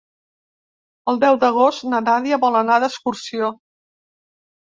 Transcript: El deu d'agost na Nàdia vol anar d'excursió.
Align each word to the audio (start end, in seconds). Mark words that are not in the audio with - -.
El 1.13 1.19
deu 1.23 1.35
d'agost 1.43 1.85
na 1.91 1.99
Nàdia 2.07 2.41
vol 2.45 2.57
anar 2.61 2.79
d'excursió. 2.85 3.51